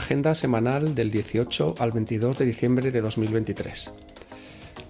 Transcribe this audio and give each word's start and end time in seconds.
Agenda 0.00 0.34
semanal 0.34 0.94
del 0.94 1.10
18 1.10 1.74
al 1.78 1.92
22 1.92 2.38
de 2.38 2.46
diciembre 2.46 2.90
de 2.90 3.02
2023. 3.02 3.92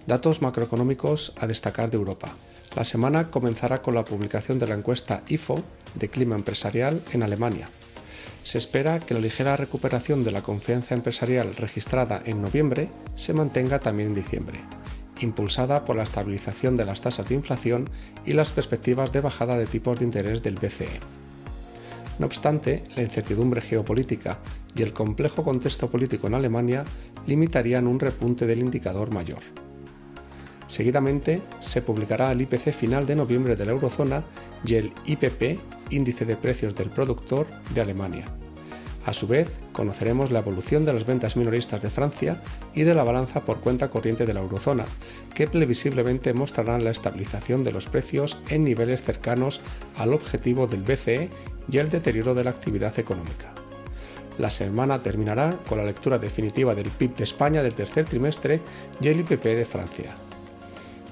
Datos 0.07 0.41
macroeconómicos 0.41 1.33
a 1.37 1.49
destacar 1.49 1.91
de 1.91 1.97
Europa. 1.97 2.29
La 2.77 2.85
semana 2.85 3.29
comenzará 3.29 3.83
con 3.83 3.97
la 3.97 4.05
publicación 4.05 4.61
de 4.61 4.69
la 4.69 4.77
encuesta 4.77 5.25
IFO 5.27 5.65
de 5.97 6.11
clima 6.11 6.37
empresarial 6.37 7.03
en 7.11 7.25
Alemania. 7.25 7.69
Se 8.45 8.57
espera 8.57 9.01
que 9.01 9.15
la 9.15 9.21
ligera 9.21 9.57
recuperación 9.57 10.23
de 10.23 10.31
la 10.31 10.43
confianza 10.43 10.95
empresarial 10.95 11.57
registrada 11.57 12.23
en 12.25 12.41
noviembre 12.41 12.89
se 13.17 13.33
mantenga 13.33 13.81
también 13.81 14.11
en 14.11 14.15
diciembre, 14.15 14.61
impulsada 15.19 15.85
por 15.85 15.97
la 15.97 16.05
estabilización 16.05 16.77
de 16.77 16.85
las 16.85 17.01
tasas 17.01 17.29
de 17.29 17.35
inflación 17.35 17.91
y 18.25 18.35
las 18.35 18.53
perspectivas 18.53 19.11
de 19.11 19.23
bajada 19.23 19.59
de 19.59 19.67
tipos 19.67 19.99
de 19.99 20.05
interés 20.05 20.45
del 20.45 20.55
BCE. 20.55 21.20
No 22.21 22.27
obstante, 22.27 22.85
la 22.97 23.03
incertidumbre 23.03 23.63
geopolítica 23.63 24.41
y 24.77 24.83
el 24.83 24.93
complejo 24.93 25.43
contexto 25.43 25.91
político 25.91 26.27
en 26.27 26.35
Alemania 26.35 26.85
limitarían 27.27 27.87
un 27.87 27.99
repunte 27.99 28.47
del 28.47 28.59
indicador 28.59 29.11
mayor. 29.11 29.39
Seguidamente, 30.67 31.41
se 31.61 31.81
publicará 31.81 32.31
el 32.31 32.43
IPC 32.43 32.73
final 32.73 33.07
de 33.07 33.17
noviembre 33.17 33.57
de 33.57 33.65
la 33.65 33.73
eurozona 33.73 34.23
y 34.67 34.75
el 34.75 34.93
IPP, 35.07 35.59
índice 35.89 36.27
de 36.27 36.37
precios 36.37 36.75
del 36.75 36.91
productor, 36.91 37.47
de 37.73 37.81
Alemania. 37.81 38.27
A 39.07 39.15
su 39.15 39.27
vez, 39.27 39.59
conoceremos 39.73 40.31
la 40.31 40.41
evolución 40.41 40.85
de 40.85 40.93
las 40.93 41.07
ventas 41.07 41.37
minoristas 41.37 41.83
de 41.83 41.89
Francia 41.89 42.43
y 42.75 42.83
de 42.83 42.95
la 42.95 43.03
balanza 43.03 43.47
por 43.47 43.61
cuenta 43.61 43.89
corriente 43.89 44.27
de 44.27 44.35
la 44.35 44.41
eurozona, 44.41 44.85
que 45.35 45.47
previsiblemente 45.47 46.35
mostrarán 46.35 46.85
la 46.85 46.91
estabilización 46.91 47.65
de 47.65 47.73
los 47.73 47.87
precios 47.87 48.39
en 48.51 48.63
niveles 48.63 49.01
cercanos 49.01 49.63
al 49.97 50.13
objetivo 50.13 50.67
del 50.67 50.83
BCE 50.83 51.31
y 51.69 51.79
el 51.79 51.91
deterioro 51.91 52.35
de 52.35 52.45
la 52.45 52.51
actividad 52.51 52.99
económica. 52.99 53.53
La 54.39 54.51
semana 54.51 55.03
terminará 55.03 55.59
con 55.69 55.79
la 55.79 55.85
lectura 55.85 56.19
definitiva 56.19 56.75
del 56.75 56.91
PIB 56.91 57.17
de 57.17 57.25
España 57.25 57.63
del 57.63 57.75
tercer 57.75 58.07
trimestre 58.07 58.61
y 59.01 59.09
el 59.09 59.21
IPP 59.21 59.45
de 59.45 59.65
Francia. 59.65 60.15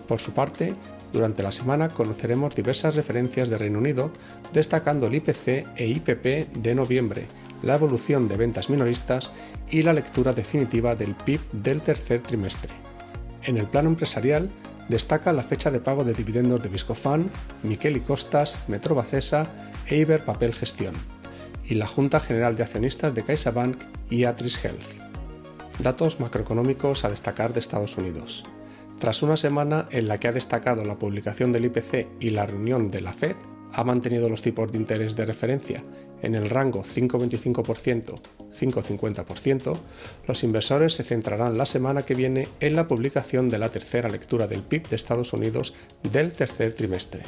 Por 0.07 0.21
su 0.21 0.33
parte, 0.33 0.75
durante 1.13 1.43
la 1.43 1.53
semana 1.53 1.89
conoceremos 1.91 2.55
diversas 2.55 2.97
referencias 2.97 3.49
de 3.49 3.59
Reino 3.59 3.79
Unido, 3.79 4.11
destacando 4.53 5.07
el 5.07 5.15
IPC 5.17 5.67
e 5.77 5.87
IPP 5.87 6.57
de 6.57 6.75
noviembre, 6.75 7.27
la 7.63 7.75
evolución 7.75 8.29
de 8.29 8.37
ventas 8.37 8.71
minoristas 8.71 9.33
y 9.71 9.83
la 9.83 9.93
lectura 9.93 10.33
definitiva 10.33 10.95
del 10.95 11.15
PIB 11.15 11.41
del 11.53 11.83
tercer 11.83 12.23
trimestre. 12.23 12.73
En 13.43 13.59
el 13.59 13.67
plano 13.67 13.89
empresarial, 13.89 14.51
destaca 14.89 15.33
la 15.33 15.43
fecha 15.43 15.71
de 15.71 15.81
pago 15.81 16.05
de 16.05 16.15
dividendos 16.15 16.63
de 16.63 16.69
Viscofan, 16.69 17.31
Miquel 17.63 17.97
y 17.97 18.01
Costas, 18.01 18.59
Metrobacesa 18.69 19.47
e 19.87 19.97
Iber 19.97 20.25
Papel 20.25 20.55
Gestión, 20.55 20.95
y 21.65 21.75
la 21.75 21.87
Junta 21.87 22.21
General 22.21 22.57
de 22.57 22.63
Accionistas 22.63 23.15
de 23.15 23.23
CaixaBank 23.23 23.77
y 24.11 24.25
Atris 24.25 24.65
Health. 24.65 24.83
Datos 25.79 26.19
macroeconómicos 26.21 27.05
a 27.05 27.11
destacar 27.11 27.53
de 27.53 27.61
Estados 27.61 27.97
Unidos. 27.97 28.45
Tras 28.99 29.23
una 29.23 29.37
semana 29.37 29.87
en 29.91 30.09
la 30.09 30.19
que 30.19 30.29
ha 30.29 30.33
destacado 30.33 30.85
la 30.85 30.99
publicación 30.99 31.53
del 31.53 31.67
IPC 31.67 32.09
y 32.19 32.31
la 32.31 32.47
reunión 32.47 32.91
de 32.91 33.01
la 33.01 33.13
Fed, 33.13 33.37
ha 33.73 33.85
mantenido 33.85 34.29
los 34.29 34.43
tipos 34.43 34.73
de 34.73 34.79
interés 34.79 35.17
de 35.17 35.27
referencia 35.27 35.85
en 36.23 36.35
el 36.35 36.51
rango 36.51 36.83
5,25%-5,50%, 36.83 39.79
los 40.27 40.43
inversores 40.43 40.95
se 40.95 41.05
centrarán 41.05 41.59
la 41.59 41.67
semana 41.67 42.03
que 42.03 42.15
viene 42.15 42.49
en 42.61 42.77
la 42.77 42.87
publicación 42.89 43.49
de 43.49 43.59
la 43.59 43.71
tercera 43.71 44.09
lectura 44.09 44.47
del 44.47 44.63
PIB 44.63 44.89
de 44.89 44.97
Estados 44.97 45.33
Unidos 45.33 45.75
del 46.13 46.33
tercer 46.33 46.75
trimestre. 46.75 47.23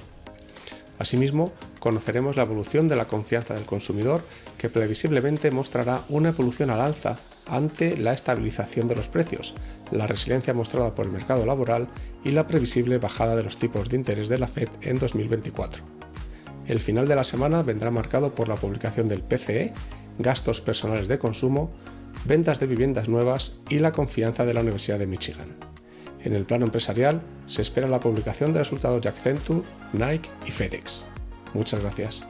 Asimismo, 0.98 1.52
conoceremos 1.78 2.36
la 2.36 2.42
evolución 2.42 2.86
de 2.86 2.96
la 2.96 3.06
confianza 3.06 3.54
del 3.54 3.64
consumidor, 3.64 4.22
que 4.58 4.68
previsiblemente 4.68 5.50
mostrará 5.50 6.04
una 6.10 6.28
evolución 6.28 6.68
al 6.68 6.82
alza 6.82 7.16
ante 7.46 7.96
la 7.96 8.12
estabilización 8.12 8.86
de 8.86 8.96
los 8.96 9.08
precios, 9.08 9.54
la 9.90 10.06
resiliencia 10.06 10.52
mostrada 10.52 10.94
por 10.94 11.06
el 11.06 11.12
mercado 11.12 11.46
laboral 11.46 11.88
y 12.22 12.32
la 12.32 12.46
previsible 12.46 12.98
bajada 12.98 13.34
de 13.34 13.44
los 13.44 13.58
tipos 13.58 13.88
de 13.88 13.96
interés 13.96 14.28
de 14.28 14.36
la 14.38 14.48
Fed 14.48 14.68
en 14.82 14.98
2024. 14.98 15.99
El 16.66 16.80
final 16.80 17.08
de 17.08 17.16
la 17.16 17.24
semana 17.24 17.62
vendrá 17.62 17.90
marcado 17.90 18.34
por 18.34 18.48
la 18.48 18.56
publicación 18.56 19.08
del 19.08 19.22
PCE, 19.22 19.72
gastos 20.18 20.60
personales 20.60 21.08
de 21.08 21.18
consumo, 21.18 21.70
ventas 22.24 22.60
de 22.60 22.66
viviendas 22.66 23.08
nuevas 23.08 23.58
y 23.68 23.78
la 23.78 23.92
confianza 23.92 24.44
de 24.44 24.54
la 24.54 24.60
Universidad 24.60 24.98
de 24.98 25.06
Michigan. 25.06 25.56
En 26.22 26.34
el 26.34 26.44
plano 26.44 26.66
empresarial, 26.66 27.22
se 27.46 27.62
espera 27.62 27.88
la 27.88 28.00
publicación 28.00 28.52
de 28.52 28.58
resultados 28.58 29.00
de 29.00 29.08
Accenture, 29.08 29.62
Nike 29.92 30.28
y 30.46 30.50
FedEx. 30.50 31.06
Muchas 31.54 31.80
gracias. 31.80 32.22